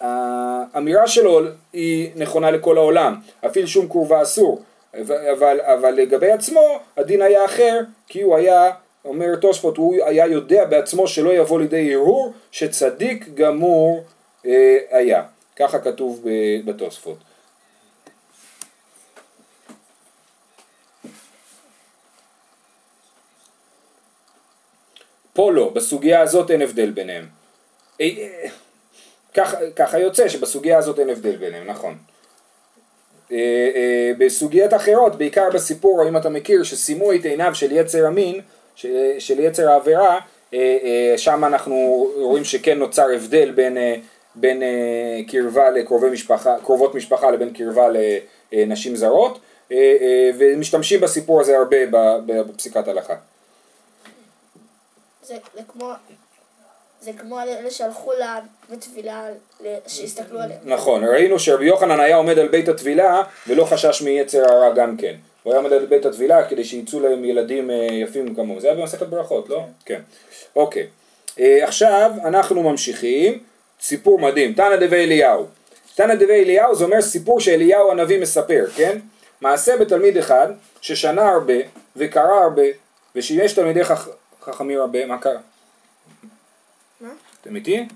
[0.01, 1.41] האמירה שלו
[1.73, 4.62] היא נכונה לכל העולם, אפילו שום קורבה אסור,
[5.33, 8.71] אבל, אבל לגבי עצמו הדין היה אחר, כי הוא היה,
[9.05, 14.05] אומר תוספות, הוא היה יודע בעצמו שלא יבוא לידי הרהור, שצדיק גמור
[14.47, 15.23] אה, היה,
[15.57, 16.25] ככה כתוב
[16.65, 17.17] בתוספות.
[25.33, 27.27] פה לא, בסוגיה הזאת אין הבדל ביניהם.
[28.01, 28.49] אה, אה,
[29.35, 31.99] ככה, ככה יוצא שבסוגיה הזאת אין הבדל ביניהם, נכון.
[33.33, 33.37] אה,
[33.75, 38.41] אה, בסוגיות אחרות, בעיקר בסיפור, אם אתה מכיר, שסיימו את עיניו של יצר המין,
[38.75, 40.19] של, של יצר העבירה,
[40.55, 43.77] אה, שם אנחנו רואים שכן נוצר הבדל בין,
[44.35, 44.62] בין
[45.29, 47.89] קרבה לקרובי משפחה, קרובות משפחה לבין קרבה
[48.53, 49.39] לנשים זרות,
[50.39, 51.77] ומשתמשים בסיפור הזה הרבה
[52.27, 53.15] בפסיקת הלכה.
[55.23, 55.93] זה, זה כמו...
[57.07, 59.25] זה כמו אלה שהלכו לבית טבילה,
[59.61, 60.61] ל- שהסתכלו עליהם.
[60.64, 65.14] נכון, ראינו שרבי יוחנן היה עומד על בית הטבילה ולא חשש מיצר הרע גם כן.
[65.42, 68.61] הוא היה עומד על בית הטבילה כדי שיצאו להם ילדים אה, יפים כמוהו.
[68.61, 69.62] זה היה במסכת ברכות, לא?
[69.85, 70.01] כן.
[70.57, 70.87] אוקיי.
[71.40, 73.38] אה, עכשיו אנחנו ממשיכים.
[73.81, 74.53] סיפור מדהים.
[74.53, 75.47] תנא דבי אליהו.
[75.95, 78.99] תנא דבי אליהו זה אומר סיפור שאליהו הנביא מספר, כן?
[79.40, 80.49] מעשה בתלמיד אחד
[80.81, 81.55] ששנה הרבה
[81.97, 82.62] וקרא הרבה
[83.16, 84.09] ושימש תלמידי חכ...
[84.42, 85.40] חכמים הרבה, מה קרה?
[87.47, 87.89] אתם איתי?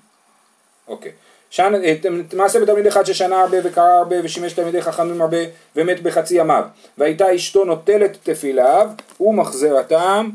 [0.88, 1.12] אוקיי.
[1.50, 1.94] שנה, אה,
[2.36, 5.38] מעשה בתלמיד אחד ששנה הרבה וקרא הרבה ושימש תלמידי חכמים הרבה
[5.76, 6.64] ומת בחצי ימיו.
[6.98, 10.30] והייתה אשתו נוטלת תפיליו ומחזירתם,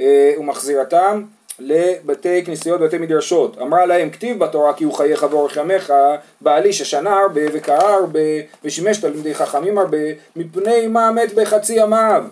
[0.00, 1.22] אה, ומחזירתם
[1.58, 3.58] לבתי כנסיות ובתי מדרשות.
[3.58, 5.92] אמרה להם כתיב בתורה כי הוא חייך ואורך ימיך
[6.40, 8.20] בעלי ששנה הרבה וקרא הרבה
[8.64, 9.98] ושימש תלמידי חכמים הרבה
[10.36, 12.24] מפני מה מת בחצי ימיו.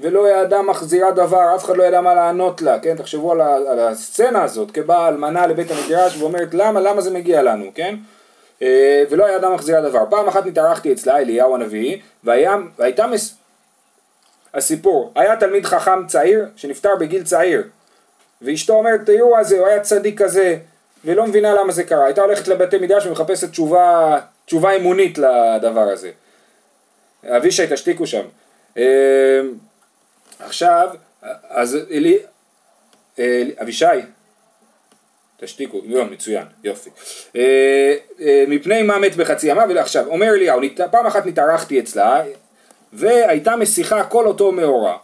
[0.00, 2.96] ולא ידע מחזירה דבר, אף אחד לא ידע מה לענות לה, כן?
[2.96, 7.42] תחשבו על, ה, על הסצנה הזאת, כבאה אלמנה לבית המדרש ואומרת למה, למה זה מגיע
[7.42, 7.94] לנו, כן?
[8.62, 10.04] אה, ולא ידע מחזירה דבר.
[10.10, 13.34] פעם אחת נתארחתי אצלה, אליהו הנביא, והיה, והייתה מס...
[14.54, 17.62] הסיפור, היה תלמיד חכם צעיר שנפטר בגיל צעיר,
[18.42, 20.56] ואשתו אומרת, תראו מה זה, הוא היה צדיק כזה,
[21.04, 22.04] ולא מבינה למה זה קרה.
[22.04, 26.10] הייתה הולכת לבתי מדרש ומחפשת תשובה, תשובה אמונית לדבר הזה.
[27.28, 28.24] אבישי, תשתיקו שם.
[30.40, 30.88] אה, עכשיו,
[31.48, 32.18] אז אלי,
[33.18, 33.86] אלי אבישי,
[35.40, 36.90] תשתיקו, לא, מצוין, יופי.
[37.36, 42.22] אה, אה, מפני מה מת בחצי ימה, ועכשיו, אומר אליהו, פעם אחת נתארחתי אצלה,
[42.92, 44.96] והייתה משיחה כל אותו מאורע.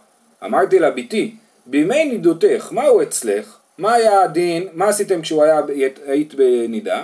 [0.45, 3.57] אמרתי לה, בתי, בימי נידותך, מהו אצלך?
[3.77, 4.67] מה היה הדין?
[4.73, 5.61] מה עשיתם כשהוא היה,
[6.07, 7.03] היית בנידה?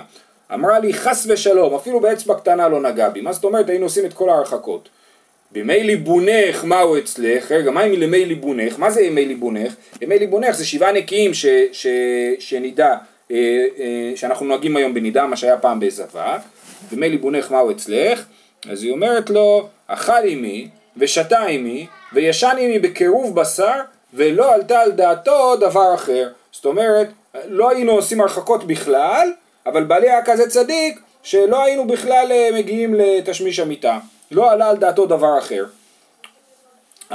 [0.54, 3.20] אמרה לי, חס ושלום, אפילו באצבע קטנה לא נגע בי.
[3.20, 4.88] מה זאת אומרת, היינו עושים את כל ההרחקות.
[5.52, 7.52] בימי ליבונך, מהו אצלך?
[7.52, 8.78] רגע, מה עם ימי ליבונך?
[8.78, 9.74] מה זה ימי ליבונך?
[10.00, 11.86] ימי ליבונך זה שבעה נקיים ש, ש,
[12.38, 12.96] שנידה,
[13.30, 13.36] אה,
[13.78, 16.38] אה, שאנחנו נוהגים היום בנידה, מה שהיה פעם בעזבה.
[16.90, 18.24] בימי ליבונך, מהו אצלך?
[18.70, 23.80] אז היא אומרת לו, אכל עמי ושתה עמי וישן עמי בקירוב בשר
[24.14, 26.28] ולא עלתה על דעתו דבר אחר.
[26.52, 27.08] זאת אומרת,
[27.48, 29.32] לא היינו עושים הרחקות בכלל,
[29.66, 33.98] אבל בעלי היה כזה צדיק שלא היינו בכלל אה, מגיעים לתשמיש המיטה.
[34.32, 35.64] לא עלה על דעתו דבר אחר.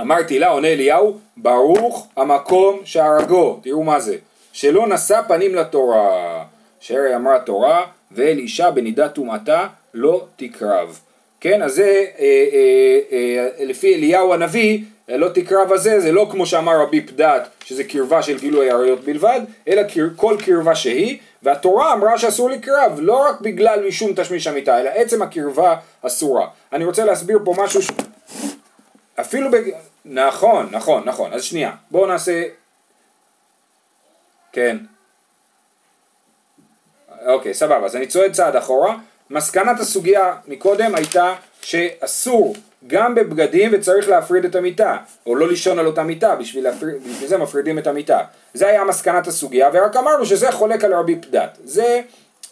[0.01, 4.17] אמרתי לה, עונה אליהו, ברוך המקום שהרגו, תראו מה זה,
[4.53, 6.43] שלא נשא פנים לתורה.
[6.79, 10.99] שהרי אמרה תורה, ואל אישה בנידת טומאתה לא תקרב.
[11.39, 16.45] כן, אז זה אה, אה, אה, לפי אליהו הנביא, לא תקרב הזה, זה לא כמו
[16.45, 19.81] שאמר רבי פדת, שזה קרבה של גילוי עריות בלבד, אלא
[20.15, 25.21] כל קרבה שהיא, והתורה אמרה שאסור לקרב, לא רק בגלל משום תשמיש המיטה, אלא עצם
[25.21, 26.47] הקרבה אסורה.
[26.73, 27.91] אני רוצה להסביר פה משהו, ש...
[29.19, 29.71] אפילו בג...
[30.05, 32.43] נכון, נכון, נכון, אז שנייה, בואו נעשה...
[34.51, 34.77] כן.
[37.25, 38.97] אוקיי, סבבה, אז אני צועד צעד אחורה.
[39.29, 41.35] מסקנת הסוגיה מקודם הייתה
[41.67, 42.55] שאסור
[42.87, 47.29] גם בבגדים וצריך להפריד את המיטה, או לא לישון על אותה מיטה, בשביל, להפריד, בשביל
[47.29, 48.19] זה מפרידים את המיטה.
[48.53, 51.57] זה היה מסקנת הסוגיה, ורק אמרנו שזה חולק על רבי פדת.
[51.63, 52.01] זה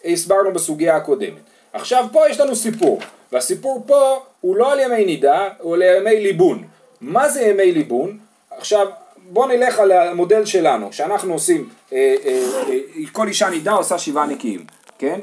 [0.05, 1.41] הסברנו בסוגיה הקודמת.
[1.73, 2.99] עכשיו פה יש לנו סיפור,
[3.31, 6.63] והסיפור פה הוא לא על ימי נידה, הוא על ימי ליבון.
[7.01, 8.17] מה זה ימי ליבון?
[8.51, 8.87] עכשיו
[9.29, 14.25] בואו נלך על המודל שלנו, שאנחנו עושים, אה, אה, אה, כל אישה נידה עושה שבעה
[14.25, 14.65] נקיים,
[14.99, 15.19] כן?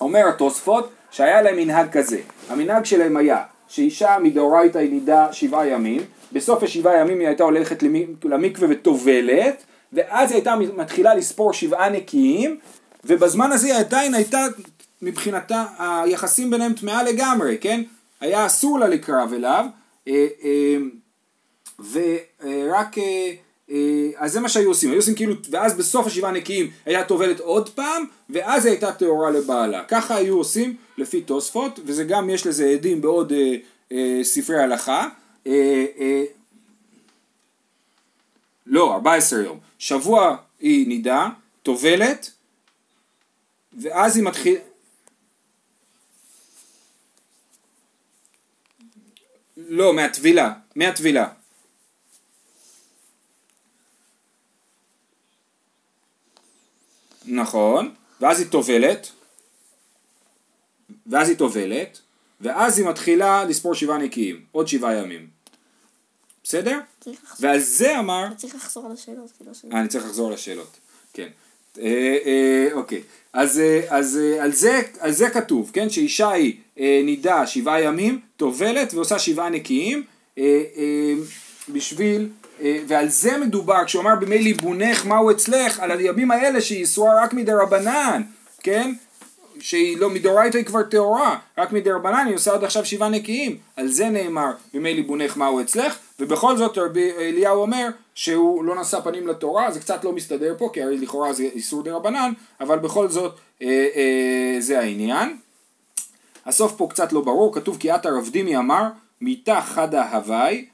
[0.00, 2.18] אומר התוספות שהיה להם מנהג כזה,
[2.50, 7.82] המנהג שלהם היה שאישה מדאורייתא היא נידה שבעה ימים, בסוף השבעה ימים היא הייתה הולכת
[8.24, 12.58] למקווה וטובלת, ואז היא הייתה מתחילה לספור שבעה נקיים,
[13.04, 14.46] ובזמן הזה היא עדיין הייתה
[15.02, 17.82] מבחינתה היחסים ביניהם טמאה לגמרי, כן?
[18.20, 19.66] היה אסור לה לקרב אליו,
[21.92, 23.32] ורק, אה, אה,
[24.16, 27.68] אז זה מה שהיו עושים, היו עושים כאילו, ואז בסוף השבעה נקיים הייתה טובלת עוד
[27.68, 29.84] פעם, ואז היא הייתה טהורה לבעלה.
[29.88, 33.56] ככה היו עושים לפי תוספות, וזה גם יש לזה עדים בעוד אה,
[33.92, 35.08] אה, ספרי הלכה.
[35.46, 36.24] אה, אה,
[38.66, 39.58] לא, 14 יום.
[39.78, 41.28] שבוע היא נידה,
[41.62, 42.30] טובלת,
[43.72, 44.60] ואז היא מתחילה...
[49.56, 51.28] לא, מהטבילה, מהטבילה.
[57.26, 59.08] נכון, ואז היא טובלת,
[61.06, 61.98] ואז היא טובלת,
[62.40, 65.26] ואז היא מתחילה לספור שבעה נקיים, עוד שבעה ימים.
[66.44, 66.78] בסדר?
[67.40, 68.26] ועל זה אמר...
[68.26, 69.30] אתה צריך לחזור על השאלות.
[69.72, 70.78] אה, אני צריך לחזור על השאלות,
[71.12, 71.28] כן.
[71.78, 73.02] אה, אה, אוקיי,
[73.32, 76.54] אז, אה, אז על, זה, על זה כתוב, כן, שאישה היא
[77.04, 80.04] נידה שבעה ימים, טובלת ועושה שבעה נקיים,
[81.68, 82.28] בשביל
[82.86, 87.32] ועל זה מדובר, כשהוא אמר במי ליבונך מהו אצלך, על הימים האלה שהיא אסורה רק
[87.32, 88.22] מדי רבנן,
[88.62, 88.92] כן?
[89.60, 93.56] שהיא לא מדאורייתא היא כבר טהורה, רק מדי רבנן היא עושה עד עכשיו שבעה נקיים,
[93.76, 99.00] על זה נאמר במי ליבונך מהו אצלך, ובכל זאת רבי אליהו אומר שהוא לא נשא
[99.00, 102.78] פנים לתורה, זה קצת לא מסתדר פה, כי הרי לכאורה זה איסור דה רבנן, אבל
[102.78, 105.36] בכל זאת אה, אה, זה העניין.
[106.46, 108.82] הסוף פה קצת לא ברור, כתוב כי עתה רב דימי אמר
[109.20, 110.64] מיתה חדה הוואי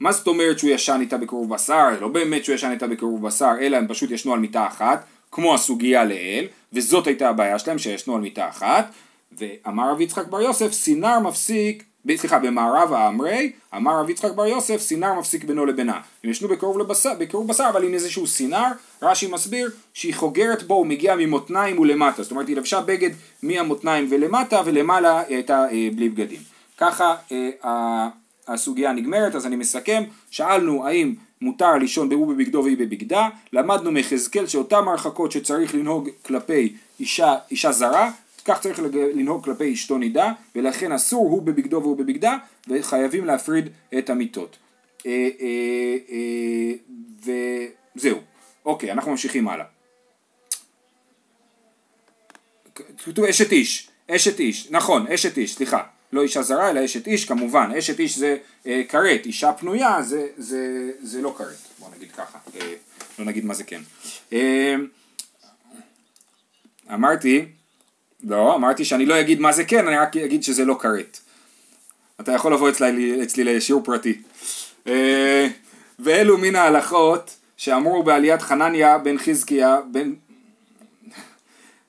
[0.00, 1.88] מה זאת אומרת שהוא ישן איתה בקירוב בשר?
[2.00, 5.54] לא באמת שהוא ישן איתה בקירוב בשר, אלא הם פשוט ישנו על מיטה אחת, כמו
[5.54, 8.90] הסוגיה לאל, וזאת הייתה הבעיה שלהם, שישנו על מיטה אחת,
[9.38, 11.84] ואמר רב יצחק בר יוסף, סינר מפסיק,
[12.16, 16.00] סליחה, במערב האמרי, אמר רב יצחק בר יוסף, סינר מפסיק בינו לבינה.
[16.24, 18.66] הם ישנו בקירוב, לבשר, בקירוב בשר, אבל עם איזשהו סינר,
[19.02, 23.10] רש"י מסביר שהיא חוגרת בו, הוא מגיע ממותניים ולמטה, זאת אומרת היא לבשה בגד
[23.42, 26.40] מהמותניים ולמטה, ולמעלה היא הייתה אה, בלי בגדים.
[26.78, 28.08] ככה אה,
[28.48, 34.46] הסוגיה נגמרת, אז אני מסכם, שאלנו האם מותר לישון בהוא בבגדו והיא בבגדה, למדנו מיחזקאל
[34.46, 38.10] שאותן הרחקות שצריך לנהוג כלפי אישה, אישה זרה,
[38.44, 38.80] כך צריך
[39.14, 42.36] לנהוג כלפי אשתו נידה, ולכן אסור הוא בבגדו והוא בבגדה,
[42.68, 44.56] וחייבים להפריד את המיטות.
[45.06, 47.32] אה, אה, אה,
[47.96, 48.18] וזהו.
[48.64, 49.64] אוקיי, אנחנו ממשיכים הלאה.
[52.74, 55.82] כתוב אשת איש, אשת איש, נכון, אשת איש, סליחה.
[56.12, 60.26] לא אישה זרה אלא אשת איש כמובן, אשת איש זה אה, כרת, אישה פנויה זה,
[60.36, 62.74] זה, זה לא כרת, בוא נגיד ככה, אה,
[63.18, 63.80] לא נגיד מה זה כן.
[64.32, 64.74] אה,
[66.94, 67.44] אמרתי,
[68.24, 71.18] לא, אמרתי שאני לא אגיד מה זה כן, אני רק אגיד שזה לא כרת.
[72.20, 74.22] אתה יכול לבוא אצלי, אצלי לשיעור פרטי.
[74.86, 75.48] אה,
[75.98, 80.12] ואלו מן ההלכות שאמרו בעליית חנניה בן חזקיה בן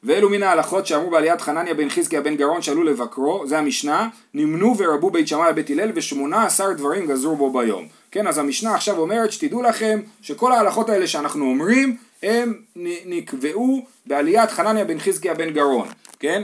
[0.07, 4.77] ואלו מן ההלכות שאמרו בעליית חנניה בן חזקיה בן גרון שעלו לבקרו, זה המשנה, נמנו
[4.77, 7.87] ורבו בית שמאי בית הלל ושמונה עשר דברים גזרו בו ביום.
[8.11, 12.53] כן, אז המשנה עכשיו אומרת שתדעו לכם שכל ההלכות האלה שאנחנו אומרים הם
[13.05, 15.87] נקבעו בעליית חנניה בן חזקיה בן גרון,
[16.19, 16.43] כן?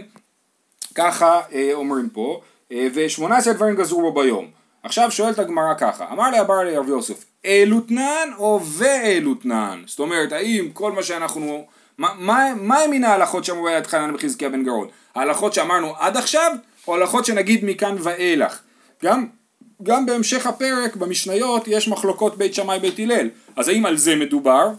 [0.95, 4.47] ככה אה, אומרים פה, אה, ושמונה עשר דברים גזרו בו ביום.
[4.83, 9.83] עכשיו שואלת הגמרא ככה, אמר לי אבר לי רב יוסף, אלותנן או ואלותנן?
[9.85, 11.65] זאת אומרת, האם כל מה שאנחנו
[11.97, 14.87] מה, מה, מה הם מן ההלכות שאמרו ביד חנן בחזקיה בן גרון?
[15.15, 16.51] ההלכות שאמרנו עד עכשיו,
[16.87, 18.59] או הלכות שנגיד מכאן ואילך?
[19.03, 19.25] גם,
[19.83, 23.29] גם בהמשך הפרק, במשניות, יש מחלוקות בית שמאי בית הלל.
[23.55, 24.69] אז האם על זה מדובר,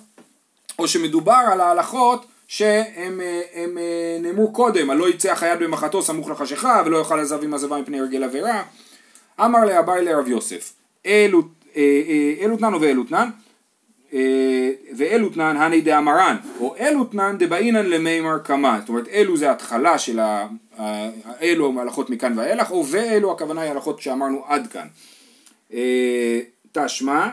[0.78, 6.82] או שמדובר על ההלכות שהם אה, אה, נאמרו קודם, הלא יצא החייל במחתו סמוך לחשיכה
[6.86, 8.62] ולא יאכל הזב עם הזבה מפני הרגל עבירה.
[9.40, 10.72] אמר לאביי לרב יוסף,
[11.06, 11.42] אלו
[11.76, 13.28] אה, אה, אלותנן ובאלותנן
[14.94, 20.20] אה, ואלותנן הני דאמרן, או אלותנן דבאינן למימר קמא, זאת אומרת אלו זה התחלה של
[20.20, 20.46] ה...
[21.42, 24.86] אלו הלכות מכאן ואילך, או ואלו הכוונה היא הלכות שאמרנו עד כאן.
[25.72, 26.40] אה,
[26.72, 27.28] תשמע,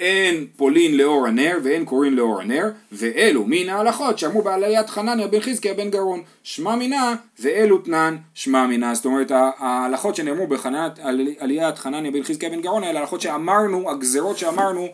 [0.00, 5.40] אין פולין לאור הנר ואין קוראים לאור הנר ואלו מן ההלכות שאמרו בעליית חנניה בן
[5.40, 6.22] חזקיה בן גרון.
[6.42, 8.94] שמע מינה ואלו תנן שמע מינה.
[8.94, 14.88] זאת אומרת ההלכות שנאמרו בעליית חנניה בן חזקיה בן גרון האלה ההלכות שאמרנו הגזרות שאמרנו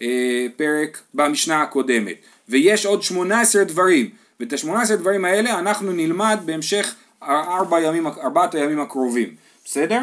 [0.00, 2.16] בפרק במשנה הקודמת
[2.48, 8.80] ויש עוד 18 דברים ואת ה-18 דברים האלה אנחנו נלמד בהמשך ארבע ימים, ארבעת הימים
[8.80, 10.00] הקרובים בסדר?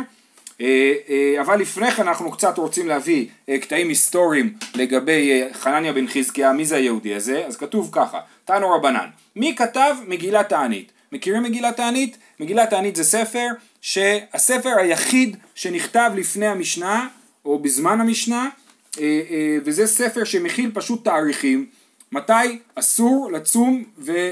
[0.62, 5.94] אה, אה, אבל לפני כן אנחנו קצת רוצים להביא אה, קטעים היסטוריים לגבי אה, חנניה
[5.94, 7.46] בן חזקיה, מי זה היהודי הזה?
[7.46, 10.92] אז כתוב ככה, תנו רבנן, מי כתב מגילת תענית?
[11.12, 12.18] מכירים מגילת תענית?
[12.40, 13.48] מגילת תענית זה ספר
[13.82, 17.08] שהספר היחיד שנכתב לפני המשנה
[17.46, 18.61] או בזמן המשנה אה, אה,
[19.66, 21.66] וזה ספר שמכיל פשוט תאריכים
[22.12, 24.32] מתי אסור לצום ו, אה,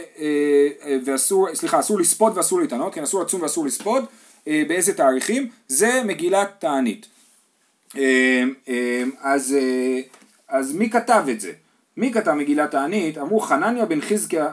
[0.85, 4.05] אה, ואסור, סליחה, אסור לספוד ואסור להתענות, כן, אסור לצום ואסור לספוד,
[4.47, 7.07] אה, באיזה תאריכים, זה מגילת תענית.
[7.97, 10.01] אה, אה, אז, אה,
[10.47, 11.51] אז מי כתב את זה?
[11.97, 13.17] מי כתב מגילת תענית?
[13.17, 14.51] אמרו חנניה בן חזקיה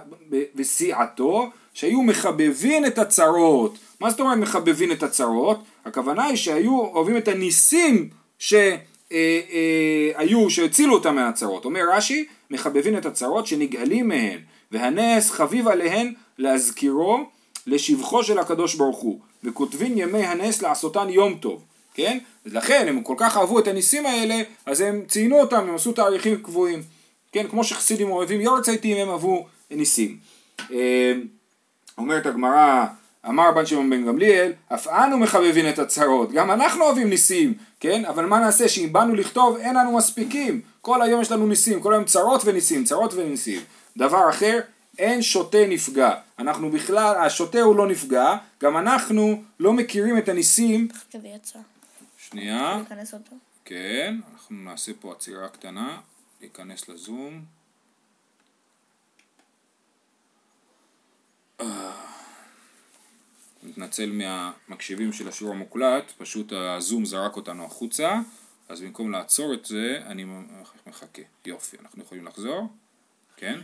[0.55, 3.79] וסיעתו שהיו מחבבין את הצרות.
[4.01, 5.64] מה זאת אומרת מחבבין את הצרות?
[5.85, 8.09] הכוונה היא שהיו אוהבים את הניסים
[9.11, 11.64] שהיו, שהצילו אותם מהצרות.
[11.64, 14.38] אומר רש"י, מחבבין את הצרות שנגאלים מהן,
[14.73, 17.25] והנס חביב עליהן להזכירו
[17.66, 21.62] לשבחו של הקדוש ברוך הוא, וכותבין ימי הנס לעשותן יום טוב,
[21.95, 22.19] כן?
[22.47, 26.42] לכן הם כל כך אהבו את הניסים האלה, אז הם ציינו אותם, הם עשו תאריכים
[26.42, 26.83] קבועים,
[27.33, 27.49] כן?
[27.49, 30.19] כמו שחסידים אוהבים יורצייטים, הם אהבו ניסים.
[30.73, 31.12] אה,
[31.99, 32.85] אומרת הגמרא,
[33.29, 38.05] אמר בן שמעון בן גמליאל, אף אנו מחבבין את הצרות, גם אנחנו אוהבים ניסים, כן?
[38.05, 41.93] אבל מה נעשה שאם באנו לכתוב אין לנו מספיקים, כל היום יש לנו ניסים, כל
[41.93, 43.61] היום צרות וניסים, צרות וניסים.
[43.97, 44.61] דבר אחר,
[44.99, 50.89] אין שוטה נפגע, אנחנו בכלל, השוטה הוא לא נפגע, גם אנחנו לא מכירים את הניסים,
[51.25, 51.59] יצא.
[52.19, 53.37] שנייה, נכנס אותו.
[53.65, 55.99] כן, אנחנו נעשה פה עצירה קטנה,
[56.41, 57.43] להיכנס לזום.
[61.61, 61.96] אה,
[63.77, 68.21] מתנצל מהמקשיבים של השיעור המוקלט, פשוט הזום זרק אותנו החוצה,
[68.69, 70.25] אז במקום לעצור את זה, אני
[70.87, 71.23] מחכה.
[71.47, 72.69] יופי, אנחנו יכולים לחזור?
[73.37, 73.61] כן?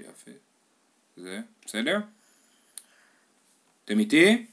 [0.00, 0.30] יופי.
[1.16, 1.98] זה, בסדר?
[3.84, 4.46] אתם איתי?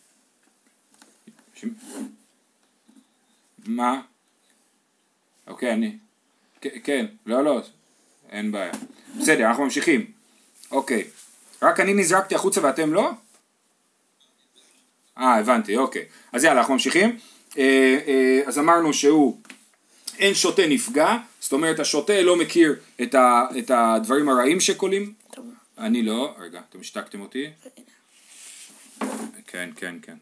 [3.66, 4.02] מה?
[5.48, 5.98] אוקיי, אני...
[6.84, 7.62] כן, לא, לא,
[8.32, 8.72] אין בעיה.
[9.20, 10.12] בסדר, אנחנו ממשיכים.
[10.72, 11.04] אוקיי.
[11.62, 13.12] רק אני נזרקתי החוצה ואתם לא?
[15.18, 16.06] אה, הבנתי, אוקיי.
[16.32, 17.18] אז יאללה, אנחנו ממשיכים.
[17.58, 19.42] אה, אה, אז אמרנו שהוא
[20.20, 25.14] אין שוטה נפגע, זאת אומרת השוטה לא מכיר את, ה, את הדברים הרעים שקולים.
[25.32, 25.46] טוב.
[25.78, 27.50] אני לא, רגע, אתם השתקתם אותי?
[29.48, 30.16] כן, כן, כן.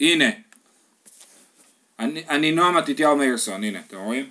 [0.00, 0.30] הנה.
[2.04, 4.26] אני, אני נועם מתתיהו מאירסון, הנה, אתם רואים?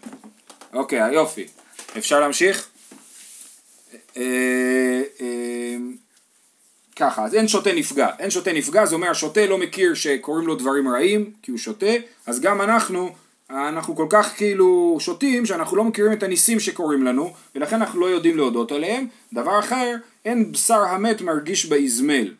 [0.73, 1.45] אוקיי, יופי.
[1.97, 2.67] אפשר להמשיך?
[4.17, 5.75] אה, אה,
[6.95, 8.07] ככה, אז אין שוטה נפגע.
[8.19, 11.91] אין שוטה נפגע, זה אומר השוטה לא מכיר שקוראים לו דברים רעים, כי הוא שוטה,
[12.25, 13.09] אז גם אנחנו,
[13.49, 18.05] אנחנו כל כך כאילו שותים, שאנחנו לא מכירים את הניסים שקורים לנו, ולכן אנחנו לא
[18.05, 19.07] יודעים להודות עליהם.
[19.33, 22.33] דבר אחר, אין בשר המת מרגיש באזמל.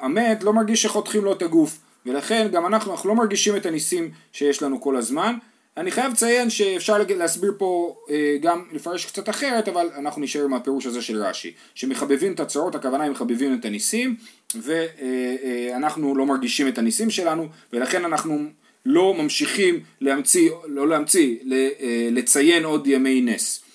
[0.00, 4.10] המת לא מרגיש שחותכים לו את הגוף, ולכן גם אנחנו, אנחנו לא מרגישים את הניסים
[4.32, 5.34] שיש לנו כל הזמן.
[5.76, 10.54] אני חייב לציין שאפשר להסביר פה אה, גם לפרש קצת אחרת, אבל אנחנו נשאר עם
[10.54, 11.52] הפירוש הזה של רש"י.
[11.74, 14.16] שמחבבים את הצרות, הכוונה היא מחבבים את הניסים,
[14.54, 18.38] ואנחנו לא מרגישים את הניסים שלנו, ולכן אנחנו
[18.86, 23.65] לא ממשיכים להמציא, לא להמציא, אה, לציין עוד ימי נס.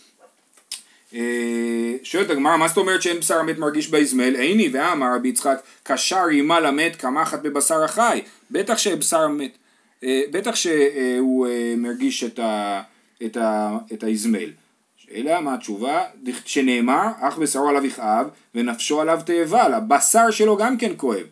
[1.15, 4.35] אה, שואלת הגמרא, מה זאת אומרת שאין בשר המת מרגיש באזמל?
[4.35, 8.21] איני ואמר רבי יצחק, קשר רימה למת קמחת בבשר החי.
[8.51, 9.57] בטח שבשר המת,
[10.03, 12.81] אה, בטח שהוא אה, מרגיש את, ה,
[13.25, 14.49] את, ה, את האזמל.
[15.13, 16.03] אלא מה התשובה?
[16.45, 21.25] שנאמר, אך בשרו עליו יכאב ונפשו עליו תאבל, הבשר שלו גם כן כואב.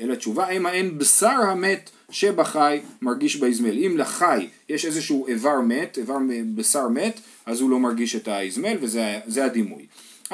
[0.00, 3.78] אלא תשובה, אם אין בשר המת שבחי מרגיש באזמל.
[3.78, 6.16] אם לחי יש איזשהו איבר מת, איבר
[6.54, 9.86] בשר מת, אז הוא לא מרגיש את האזמל וזה זה הדימוי.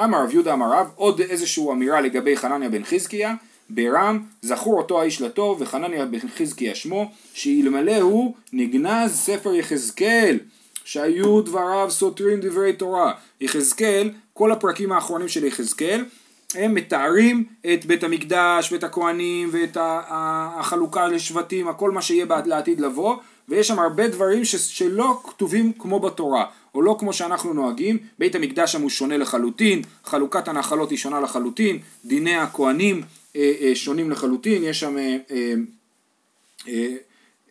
[0.03, 3.35] אמר רב יהודה אמר רב, עוד איזושהי אמירה לגבי חנניה בן חזקיה,
[3.69, 10.39] ברם זכור אותו האיש לטוב וחנניה בן חזקיה שמו, שאלמלא הוא נגנז ספר יחזקאל,
[10.85, 13.13] שהיו דבריו סותרים דברי תורה.
[13.41, 16.05] יחזקאל, כל הפרקים האחרונים של יחזקאל,
[16.57, 17.43] הם מתארים
[17.73, 23.15] את בית המקדש ואת הכהנים ואת החלוקה לשבטים, הכל מה שיהיה לעתיד לבוא,
[23.49, 26.45] ויש שם הרבה דברים ש- שלא כתובים כמו בתורה,
[26.75, 31.19] או לא כמו שאנחנו נוהגים, בית המקדש שם הוא שונה לחלוטין, חלוקת הנחלות היא שונה
[31.19, 33.01] לחלוטין, דיני הכהנים
[33.35, 35.53] אה, אה, שונים לחלוטין, יש שם אה, אה,
[36.67, 36.95] אה,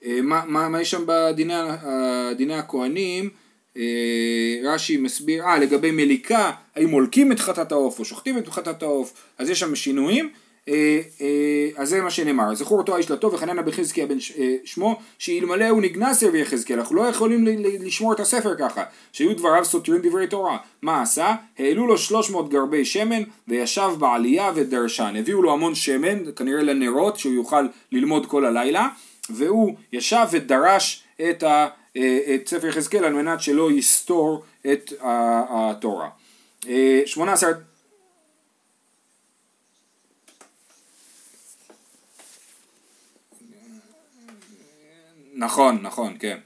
[0.04, 3.30] אה, מה, מה, מה יש שם בדיני הכהנים?
[3.76, 8.82] אה, רש"י מסביר, אה לגבי מליקה, האם מולקים את חטאת העוף או שוחטים את חטאת
[8.82, 10.30] העוף, אז יש שם שינויים,
[10.68, 14.16] אה, אה, אז זה מה שנאמר, זכור אותו האיש לטוב וחננה בחזקיה בן
[14.64, 17.46] שמו, שאלמלא הוא נגנז ספר יחזקאל, אנחנו לא יכולים
[17.80, 21.34] לשמור את הספר ככה, שהיו דבריו סותרים דברי תורה, מה עשה?
[21.58, 27.34] העלו לו 300 גרבי שמן וישב בעלייה ודרשן, הביאו לו המון שמן, כנראה לנרות, שהוא
[27.34, 28.88] יוכל ללמוד כל הלילה,
[29.30, 31.68] והוא ישב ודרש את, ה,
[32.34, 36.08] את ספר יחזקאל על מנת שלא יסתור את התורה.
[36.68, 37.50] אה, 18
[45.36, 46.38] נכון, נכון, כן.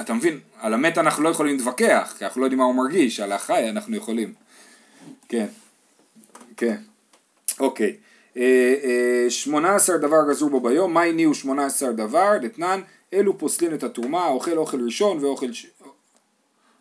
[0.00, 3.20] אתה מבין, על המת אנחנו לא יכולים להתווכח, כי אנחנו לא יודעים מה הוא מרגיש,
[3.20, 4.34] על החי אנחנו יכולים.
[5.28, 5.46] כן,
[6.56, 6.76] כן.
[7.60, 7.96] אוקיי.
[8.36, 12.38] אה, אה, שמונה עשר דבר גזרו בו ביום, מה הניעו שמונה עשר דבר?
[12.42, 12.80] דתנן,
[13.14, 15.66] אלו פוסלים את התרומה, אוכל אוכל ראשון ואוכל ש...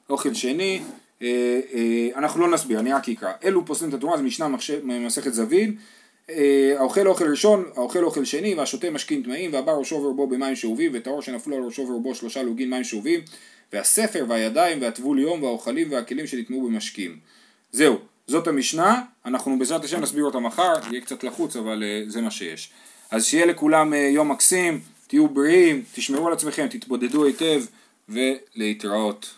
[0.09, 0.81] אוכל שני,
[1.21, 3.31] אה, אה, אנחנו לא נסביר, אני רק אקרא.
[3.43, 4.47] אלו פוסלים את התרומה, זה משנה
[4.83, 5.75] ממסכת זווין.
[6.29, 10.91] אה, האוכל אוכל ראשון, האוכל אוכל שני, והשותה משכין טמאים, והבא ראשו ורובו במים שאובים,
[10.93, 13.19] וטהור שנפלו על ראשו ורובו שלושה לוגין מים שאובים,
[13.73, 17.19] והספר והידיים והטבול יום והאוכלים והכלים שנטמאו במשקים.
[17.71, 22.21] זהו, זאת המשנה, אנחנו בעזרת השם נסביר אותה מחר, יהיה קצת לחוץ אבל אה, זה
[22.21, 22.71] מה שיש.
[23.11, 24.79] אז שיהיה לכולם אה, יום מקסים,
[25.09, 27.61] תהיו בריאים, תשמרו על עצמכם, תתבודדו היטב
[28.09, 29.35] ולהתראות.